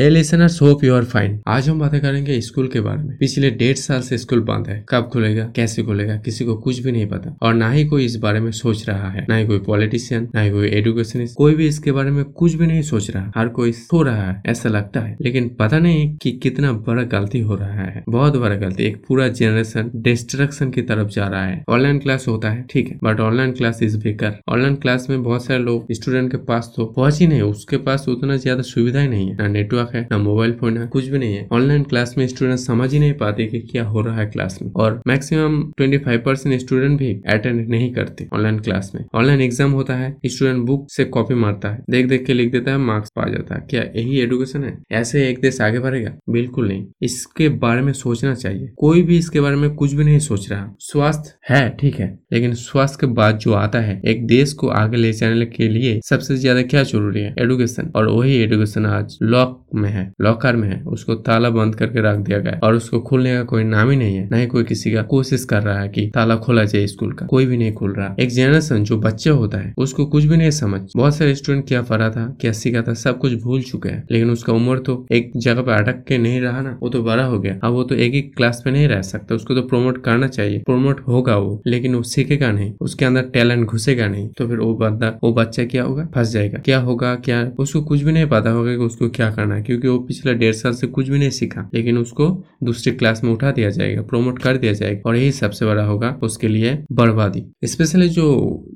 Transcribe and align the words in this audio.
A 0.00 0.08
listeners 0.08 0.60
hope 0.62 0.82
you 0.84 0.94
are 0.94 1.04
fine 1.04 1.32
आज 1.48 1.68
हम 1.68 1.78
बातें 1.78 2.00
करेंगे 2.00 2.40
स्कूल 2.40 2.68
के 2.68 2.80
बारे 2.80 3.02
में। 3.02 3.16
पिछले 3.18 3.50
डेढ़ 3.50 3.76
साल 3.76 4.00
से 4.00 4.18
स्कूल 4.18 4.40
बंद 4.40 4.68
है। 4.68 4.84
कब 4.88 5.08
खुलेगा? 5.12 5.42
कैसे 5.56 5.82
खुलेगा? 5.82 6.14
किसी 6.16 6.44
को 6.44 6.54
कुछ 6.56 6.78
भी 6.78 6.92
नहीं 6.92 7.06
पता। 7.06 7.34
और 7.42 7.54
ना 7.54 7.70
ही 7.70 7.84
कोई 7.84 8.04
इस 8.04 8.16
बारे 8.16 8.40
में 8.40 8.50
सोच 8.50 8.88
रहा 8.88 9.08
है। 9.10 9.24
ना 9.28 9.36
ही 9.36 9.46
कोई 9.46 9.58
पॉलिटिशियन 9.58 10.28
ना 10.34 10.40
ही 10.40 10.50
कोई 10.50 10.68
एडुकेशनिस्ट 10.68 11.36
कोई 11.36 11.54
भी 11.54 11.66
इसके 11.66 11.92
बारे 11.92 12.10
में 12.10 12.24
कुछ 12.24 12.54
भी 12.54 12.66
नहीं 12.66 12.82
सोच 12.82 13.10
रहा। 13.10 13.32
हर 13.36 13.48
कोई 13.48 13.72
सो 13.72 14.02
रहा 14.02 14.30
है, 14.30 14.40
ऐसा 14.46 14.68
लगता 14.68 15.00
है। 15.00 15.16
लेकिन 15.20 15.48
पता 15.58 15.78
नहीं 15.78 16.08
कि 16.16 16.32
कितना 16.32 16.72
बड़ा 16.88 17.02
गलती 17.10 17.40
हो 17.40 17.54
रहा 17.54 17.84
है। 17.84 18.02
बहुत 18.08 18.36
बड़ा 18.36 18.54
गलती। 18.54 18.84
एक 18.84 18.96
पूरा 19.08 19.28
जनरेशन 19.28 19.90
डिस्ट्रक्शन 19.96 20.70
की 20.70 20.82
तरफ़ 20.82 21.08
जा 21.08 21.26
रहा 21.26 21.44
है। 21.44 21.62
ऑनलाइन 21.68 21.98
क्लास 21.98 22.26
होता 22.28 22.50
है, 22.50 22.64
ठीक 22.70 22.88
है। 22.88 22.98
बट 23.04 23.20
ऑनलाइन 23.20 23.52
क्लास 23.52 23.82
इज़ 23.82 23.98
बेकार 23.98 24.40
ऑनलाइन 24.48 24.76
क्लास 24.76 25.06
में 25.10 25.22
बहुत 25.22 25.44
सारे 25.44 25.60
लोग 25.60 25.92
स्टूडेंट 25.92 26.30
के 26.30 26.38
पास 26.46 26.72
तो 26.76 26.86
पहुँच 26.86 27.20
ही 27.20 27.26
नहीं। 27.26 27.42
उसके 27.42 27.76
पास 27.76 28.08
उतना 28.08 28.36
ज़्यादा 28.38 28.62
सुविधा 28.62 29.00
ही 29.00 29.08
नहीं 29.08 29.28
है। 29.28 29.36
ना 29.36 29.48
नेटवर्क 29.50 29.88
है, 29.94 30.06
ना 30.10 30.18
मोबाइल 30.18 30.52
फ़ोन 30.52 30.76
है, 30.78 30.86
कुछ 30.86 31.08
भी 31.08 31.18
नहीं 31.18 31.34
है। 31.34 31.46
ऑनलाइन 31.52 31.82
क्लास 31.84 32.14
में 32.18 32.26
स्टूडेंट 32.28 32.58
समझ 32.58 32.92
ही 32.92 32.98
नहीं 32.98 33.12
पाते 33.14 33.46
कि 33.46 33.60
क्या 33.62 33.84
हो 33.84 34.00
रहा 34.00 34.16
है 34.16 34.26
क्लास 34.26 34.58
में। 34.62 34.70
और 34.76 35.00
मैक्सिमम 35.06 35.60
25 35.80 36.18
परसेंट 36.24 36.58
स्टूडेंट 36.60 36.98
भी 36.98 37.12
अटेंड 37.28 37.68
नहीं 37.68 37.92
करते 37.92 38.28
ऑनलाइन 38.32 38.58
क्लास 38.58 38.90
में। 38.94 39.04
ऑनलाइन 39.14 39.40
एग्ज़ाम 39.40 39.72
होता 39.72 39.94
है 39.94 40.14
स्टूडेंट 40.26 40.64
बुक 40.66 40.86
से 40.90 41.04
कॉपी 41.06 41.34
मारता 41.34 41.68
है। 41.68 41.82
देख 41.90 42.06
देख 42.06 42.24
के 42.26 42.34
लिख 42.34 42.52
देता 42.52 42.70
है 42.70 42.78
मार्क्स 42.78 43.10
पा 43.16 43.28
जाता 43.28 43.54
है। 43.54 43.66
क्या 43.70 43.82
यही 43.96 44.20
एडुकेशन 44.20 44.64
है? 44.64 44.76
ऐसे 44.92 45.28
एक 45.28 45.40
देश 45.40 45.60
आगे 45.60 45.78
बढ़ेगा? 45.78 46.12
बिल्कुल 46.30 46.68
नहीं। 46.68 46.84
इसके 47.02 47.48
बारे 47.58 47.82
में 47.82 47.92
सोचना 47.92 48.34
चाहिए। 48.34 48.68
कोई 48.76 49.02
भी 49.02 49.18
इसके 49.18 49.40
बारे 49.40 49.56
में 49.56 49.68
कुछ 49.74 49.92
भी 49.92 50.04
नहीं 50.04 50.18
सोच 50.18 50.50
रहा। 50.50 50.74
स्वास्थ्य 50.80 51.32
है, 51.48 51.68
ठीक 51.70 51.94
है। 51.94 52.08
लेकिन 52.32 52.54
स्वास्थ्य 52.54 52.98
के 53.00 53.06
बाद 53.12 53.38
जो 53.38 53.52
आता 53.54 53.80
है, 53.80 54.00
एक 54.04 54.26
देश 54.26 54.52
को 54.52 54.68
आगे 54.70 54.96
ले 54.96 55.12
जाने 55.12 55.46
के 55.46 55.68
लिए 55.68 56.00
सबसे 56.04 56.36
ज़्यादा 56.36 56.62
क्या 56.62 56.82
ज़रूरी 56.82 57.20
है? 57.20 57.34
एडुकेशन 57.38 57.90
और 57.96 58.08
वही 58.08 58.36
एडुकेशन 58.36 58.86
आज 58.86 59.18
लॉक 59.22 59.66
में 59.80 59.88
है 59.90 60.10
लॉकर 60.20 60.56
में 60.56 60.68
है, 60.68 60.82
उसको 60.86 61.14
ताला 61.22 61.50
बंद 61.50 61.74
करके 61.74 62.02
रख 62.02 62.18
दिया 62.18 62.38
गया 62.38 62.58
और 62.64 62.74
उसको 62.74 63.00
खोलने 63.00 63.36
का 63.36 63.42
कोई 63.44 63.64
नाम 63.64 63.90
ही 63.90 63.96
नहीं 63.96 64.16
है, 64.16 64.28
न 64.32 64.34
ही 64.34 64.46
कोई 64.46 64.64
किसी 64.64 64.92
का 64.92 65.02
कोशिश 65.10 65.44
कर 65.44 65.62
रहा 65.62 65.78
है 65.80 65.88
कि 65.88 66.06
ताला 66.14 66.36
खोला 66.36 66.64
जाए 66.64 66.86
स्कूल 66.86 67.12
का, 67.12 67.26
कोई 67.26 67.46
भी 67.46 67.56
नहीं 67.56 67.72
खोल 67.72 67.92
रहा। 67.92 68.14
एक 68.20 68.30
जनरेशन 68.30 68.84
जो 68.84 68.98
बच्चे 68.98 69.30
होता 69.30 69.58
है, 69.58 69.72
उसको 69.78 70.06
कुछ 70.06 70.24
भी 70.24 70.36
नहीं 70.36 70.50
समझ। 70.50 70.80
बहुत 70.96 71.16
सारे 71.16 71.34
स्टूडेंट 71.34 71.66
क्या 71.68 71.82
पढ़ा 71.82 72.08
था, 72.10 72.26
क्या 72.40 72.52
सीखा 72.52 72.82
था, 72.82 72.94
सब 72.94 73.18
कुछ 73.18 73.34
भूल 73.42 73.62
चुके 73.62 73.88
हैं, 73.88 74.04
लेकिन 74.10 74.30
उसका 74.30 74.52
उम्र 74.52 74.78
तो 74.78 75.06
एक 75.12 75.30
जगह 75.36 75.62
पे 75.62 75.72
अटक 75.72 76.04
के 76.08 76.18
नहीं 76.18 76.40
रहा 76.40 76.60
ना, 76.60 76.78
वो 76.82 76.88
तो 76.88 77.02
बड़ा 77.02 77.24
हो 77.24 77.38
गया। 77.38 77.58
अब 77.64 77.72
वो 77.72 77.82
तो 77.84 77.94
एक 77.94 78.12
ही 78.12 78.20
क्लास 78.30 78.62
पे 78.64 78.70
नहीं 78.70 78.88
रह 78.88 79.02
सकता, 79.02 79.34
उसको 79.34 79.54
तो 79.54 79.62
प्रोमोट 79.62 80.02
करना 80.04 80.28
चाहिए 80.28 80.58
प्रोमोट 80.58 81.00
होगा 81.08 81.36
वो, 81.36 81.60
लेकिन 81.66 81.94
वो 81.94 82.02
सीखेगा 82.02 82.50
नहीं, 82.52 82.72
उसके 82.80 83.04
अंदर 83.04 83.22
टैलेंट 83.32 83.66
घुसेगा 83.66 84.08
नहीं 84.08 84.28
तो 84.30 84.46
फिर 84.48 84.58
वो 84.58 84.74
बंदा, 84.74 85.08
वो 85.24 85.32
बच्चा 85.32 85.64
क्या 85.64 85.82
होगा, 85.84 86.06
फंस 86.14 86.32
जाएगा। 86.32 86.58
क्या 86.58 86.78
होगा, 86.80 87.14
क्या, 87.14 87.42
उसको 87.58 87.80
कुछ 87.82 88.02
भी 88.02 88.12
नहीं 88.12 88.26
पता 88.26 88.50
होगा 88.50 88.70
कि 88.70 88.84
उसको 88.84 89.08
क्या 89.08 89.30
करना 89.30 89.54
है। 89.54 89.59
क्योंकि 89.60 89.88
वो 89.88 89.98
पिछले 90.00 90.34
डेढ़ 90.34 90.54
साल 90.54 90.72
से 90.72 90.86
कुछ 90.88 91.08
भी 91.08 91.18
नहीं 91.18 91.30
सीखा, 91.32 91.68
लेकिन 91.74 91.98
उसको 91.98 92.28
दूसरी 92.64 92.92
क्लास 92.92 93.22
में 93.24 93.30
उठा 93.32 93.50
दिया 93.50 93.70
जाएगा 93.70 94.02
प्रोमोट 94.02 94.38
कर 94.38 94.56
दिया 94.56 94.72
जाएगा, 94.72 95.00
और 95.06 95.16
यही 95.16 95.30
सबसे 95.32 95.66
बड़ा 95.66 95.84
होगा 95.84 96.18
उसके 96.22 96.48
लिए 96.48 96.78
बर्बादी। 96.92 97.44
स्पेशली 97.64 98.08
जो 98.10 98.26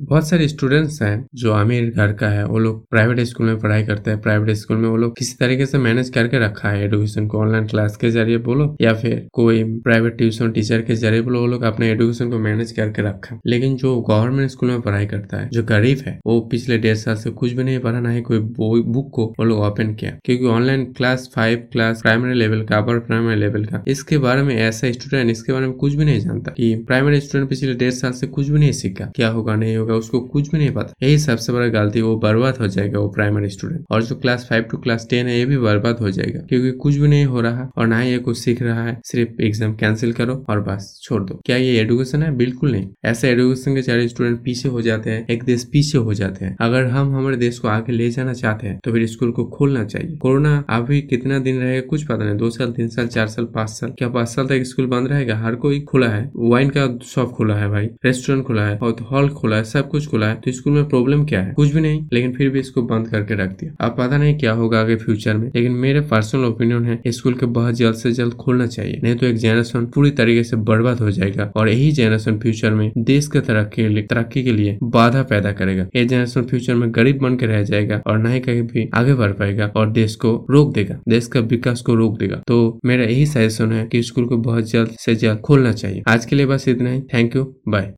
बहुत 0.00 0.28
सारे 0.28 0.46
स्टूडेंट्स 0.48 1.00
हैं, 1.02 1.26
जो 1.34 1.52
अमीर 1.52 1.90
घर 1.90 2.12
का 2.12 2.28
है, 2.28 2.44
वो 2.46 2.58
लोग 2.58 2.84
प्राइवेट 2.90 3.20
स्कूल 3.20 3.46
में 3.46 3.58
पढ़ाई 3.58 3.82
करते 3.84 4.10
हैं 4.10 4.20
प्राइवेट 4.20 4.56
स्कूल 4.56 4.76
में 4.76 4.88
वो 4.88 4.96
लोग 4.96 5.16
किसी 5.18 5.36
तरीके 5.40 5.66
से 5.66 5.78
मैनेज 5.78 6.08
करके 6.10 6.38
रखा 6.38 6.68
है 6.68 6.84
एडुकेशन 6.84 7.26
को 7.26 7.38
ऑनलाइन 7.38 7.66
क्लास 7.66 7.96
के 7.96 8.10
ज़रिए 8.10 8.38
बोलो, 8.40 8.76
या 8.80 8.92
फिर 8.94 9.26
कोई 9.32 9.62
प्राइवेट 9.80 10.16
ट्यूशन 10.18 10.50
टीचर 10.52 10.82
के 10.82 10.94
ज़रिए 10.96 11.20
बोलो, 11.20 11.40
वो 11.40 11.46
लोग 11.46 11.62
अपने 11.64 11.90
एडुकेशन 11.90 12.30
को 12.30 12.38
मैनेज 12.40 12.72
करके 12.72 13.02
रखा 13.02 13.38
लेकिन 13.46 13.76
जो 13.76 13.94
गवर्नमेंट 14.02 14.50
स्कूल 14.50 14.70
में 14.70 14.80
पढ़ाई 14.80 15.06
करता 15.06 15.36
है, 15.36 15.48
जो 15.52 15.62
गरीब 15.64 16.02
है, 16.06 16.18
वो 16.26 16.40
पिछले 16.50 16.78
डेढ़ 16.78 16.96
साल 16.96 17.16
से 17.16 17.30
कुछ 17.32 17.52
भी 17.52 17.64
नहीं 17.64 17.78
पढ़ा, 17.78 18.00
ना 18.00 18.10
ही 18.10 18.20
कोई 18.22 18.38
बुक 18.38 19.10
को 19.14 19.24
वो 19.38 19.44
लोग 19.44 19.60
ओपन 19.62 19.94
किया, 19.94 20.10
क्योंकि 20.24 20.44
online 20.46 20.65
class 20.96 21.30
five 21.34 21.66
class 21.72 22.00
primary 22.02 22.34
level 22.34 22.62
का 22.64 22.78
अपर 22.78 22.98
प्राइमरी 23.00 23.36
लेवल 23.36 23.64
का। 23.64 23.82
इसके 23.88 24.18
बारे 24.18 24.42
में 24.42 24.54
ऐसा 24.56 24.90
स्टूडेंट 24.92 25.30
इसके 25.30 25.52
बारे 25.52 25.66
में 25.66 25.74
कुछ 25.76 25.94
भी 25.94 26.04
नहीं 26.04 26.20
जानता 26.20 26.52
कि 26.52 26.74
प्राइमरी 26.86 27.20
स्टूडेंट 27.20 27.48
पिछले 27.50 27.74
डेढ़ 27.74 27.90
साल 27.92 28.12
से 28.12 28.26
कुछ 28.28 28.48
भी 28.48 28.58
नहीं 28.58 28.72
सीखा। 28.74 29.04
क्या 29.16 29.28
होगा, 29.28 29.54
नहीं 29.56 29.76
होगा, 29.76 29.94
उसको 29.94 30.20
कुछ 30.22 30.50
भी 30.50 30.58
नहीं 30.58 30.70
पता। 30.72 30.94
यही 31.02 31.18
सबसे 31.18 31.52
बड़ा 31.52 31.66
गलती, 31.70 32.00
वो 32.00 32.16
बर्बाद 32.18 32.58
हो 32.58 32.66
जाएगा 32.68 32.98
वो 32.98 33.08
प्राइमरी 33.10 33.48
स्टूडेंट 33.50 33.84
और 33.90 34.02
जो 34.02 34.16
class 34.16 34.46
five 34.50 34.62
to 34.62 34.78
class 34.78 35.06
ten 35.10 35.26
है, 35.26 35.38
ये 35.38 35.44
भी 35.46 35.58
बर्बाद 35.58 36.00
हो 36.00 36.10
जाएगा, 36.10 36.40
क्योंकि 36.40 36.70
कुछ 36.78 36.96
भी 36.96 37.08
नहीं 37.08 37.24
हो 37.26 37.40
रहा 37.40 37.70
और 37.76 37.86
ना 37.86 38.00
ही 38.00 38.10
ये 38.10 38.18
कुछ 38.20 38.38
सीख 38.38 38.62
रहा 38.62 38.84
है। 38.84 38.98
सिर्फ़ 39.06 39.42
एग्ज़ाम 39.42 39.74
कैंसिल 39.76 40.12
करो 40.12 40.34
और 40.50 40.60
बस 40.62 40.98
छोड़ 41.02 41.22
दो। 41.22 41.40
क्या 41.46 41.56
ये 41.56 41.80
एडुकेशन 41.80 42.22
है? 42.22 42.30
बिल्कुल 42.36 42.72
नहीं। 42.72 42.88
ऐसे 43.04 43.30
एडुकेशन 43.30 43.74
के 43.74 43.82
चार 43.82 44.06
स्टूडेंट 44.08 44.42
पीछे 44.44 44.68
हो 44.68 44.82
जाते 44.82 45.10
हैं, 45.10 45.26
एक 45.26 45.44
देश 45.44 45.64
पीछे 45.72 45.98
हो 45.98 46.14
जाते 46.14 46.44
हैं। 46.44 46.56
अगर 46.60 46.84
हम 46.86 47.14
हमारे 47.16 47.36
देश 47.36 47.58
को 47.58 47.68
आगे 47.68 47.92
ले 47.92 48.08
जाना 48.10 48.32
चाहते 48.34 48.66
हैं 48.66 48.78
तो 48.84 48.92
फिर 48.92 49.06
स्कूल 49.08 49.30
को 49.32 49.44
खोलना 49.48 49.84
चाहिए। 49.84 50.16
कोरोना 50.18 50.55
अभी 50.70 51.00
कितना 51.02 51.38
दिन 51.38 51.60
रहेगा 51.60 51.86
कुछ 51.86 52.02
पता 52.02 52.24
नहीं, 52.24 52.36
दो 52.36 52.50
साल, 52.50 52.70
तीन 52.72 52.88
साल, 52.88 53.06
चार 53.06 53.26
साल, 53.26 53.44
पाँच 53.54 53.68
साल, 53.68 53.90
क्या 53.98 54.08
पाँच 54.08 54.28
साल 54.28 54.46
तक 54.46 54.62
स्कूल 54.62 54.86
बंद 54.86 55.08
रहेगा? 55.08 55.36
हर 55.38 55.54
कोई 55.56 55.80
खुला 55.80 56.08
है। 56.08 56.30
वाइन 56.36 56.68
का 56.68 56.86
शॉप 57.06 57.30
खुला 57.30 57.54
है 57.54 57.68
भाई 57.68 57.88
रेस्टोरेंट 58.04 58.44
खुला 58.44 58.62
है, 58.62 58.76
और 58.78 58.96
हॉल 59.10 59.28
खुला 59.30 59.56
है, 59.56 59.64
सब 59.64 59.88
कुछ 59.88 60.06
खुला 60.06 60.28
है। 60.28 60.34
तो 60.34 60.52
स्कूल 60.52 60.72
में 60.72 60.88
प्रॉब्लम 60.88 61.24
क्या 61.24 61.40
है? 61.42 61.52
कुछ 61.52 61.72
भी 61.74 61.80
नहीं, 61.80 62.04
लेकिन 62.12 62.32
फिर 62.32 62.50
भी 62.50 62.60
इसको 62.60 62.82
बंद 62.82 63.08
करके 63.08 63.34
रख 63.34 63.50
दिया। 63.50 63.86
अब 63.86 63.96
पता 63.98 64.18
नहीं 64.18 64.36
क्या 64.38 64.52
होगा 64.52 64.80
आगे 64.80 64.96
फ्यूचर 64.96 65.36
में, 65.36 65.50
लेकिन 65.54 65.72
मेरे 65.72 66.00
पर्सनल 66.00 66.44
ओपिनियन 66.44 66.84
है, 66.84 67.00
स्कूल 67.08 67.34
के 67.34 67.46
बहुत 67.46 67.74
जल्द 67.74 67.94
से 67.94 68.12
जल्द 68.12 68.34
खोलना 68.34 68.66
चाहिए। 68.66 69.00
नहीं 69.02 69.16
तो 69.16 69.26
एक 69.26 69.36
जनरेशन 69.36 69.86
पूरी 69.86 70.10
तरीके 70.10 70.44
से 70.44 70.56
बर्बाद 70.56 71.00
हो 71.00 71.10
जाएगा, 71.10 71.50
और 71.56 71.68
यही 71.68 71.90
जनरेशन 71.92 72.38
फ्यूचर 72.38 72.70
में 72.70 72.90
देश 72.98 73.28
के 73.28 73.40
तरक्की 73.40 74.02
तरक्की 74.02 74.42
के 74.44 74.52
लिए 74.52 74.78
बाधा 74.82 75.22
पैदा 75.22 75.52
करेगा। 75.52 75.86
ये 75.96 76.04
जनरेशन 76.04 76.42
फ्यूचर 76.42 76.74
में 76.74 76.88
गरीब 76.94 77.18
बन 77.18 77.36
के 77.36 77.46
रह 77.46 77.62
जाएगा, 77.62 78.00
और 78.06 78.18
न 78.18 78.26
ही 78.26 78.40
कहीं 78.40 78.62
भी 78.62 78.88
आगे 78.94 79.14
बढ़ 79.14 79.32
पाएगा, 79.32 79.66
और 79.76 79.90
देश 79.90 80.14
को 80.14 80.45
रोक 80.50 80.72
देगा, 80.74 80.98
देश 81.08 81.26
का 81.26 81.40
विकास 81.40 81.80
को 81.80 81.94
रोक 81.94 82.18
देगा। 82.18 82.42
तो 82.46 82.78
मेरा 82.84 83.04
यही 83.04 83.26
सजेशन 83.26 83.72
है 83.72 83.86
कि 83.86 84.02
स्कूल 84.02 84.26
को 84.26 84.36
बहुत 84.38 84.64
जल्द 84.64 84.90
से 84.90 85.14
जल्द 85.14 85.40
खोलना 85.40 85.72
चाहिए। 85.72 86.02
आज 86.08 86.24
के 86.24 86.36
लिए 86.36 86.46
बस 86.46 86.68
इतना 86.68 86.90
ही। 86.90 87.00
Thank 87.14 87.36
you 87.36 87.54
bye 87.68 87.94